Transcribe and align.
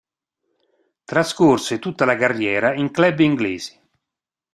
Trascorse 1.05 1.77
tutta 1.77 2.05
la 2.05 2.15
carriera 2.15 2.73
in 2.73 2.89
club 2.89 3.19
inglesi. 3.19 3.79